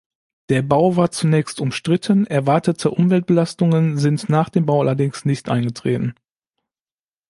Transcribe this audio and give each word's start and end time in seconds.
Der 0.49 0.63
Bau 0.63 0.95
war 0.95 1.11
zunächst 1.11 1.59
umstritten, 1.61 2.25
erwartete 2.25 2.89
Umweltbelastungen 2.89 3.99
sind 3.99 4.29
nach 4.29 4.49
dem 4.49 4.65
Bau 4.65 4.81
allerdings 4.81 5.25
nicht 5.25 5.47
eingetreten. 5.47 6.15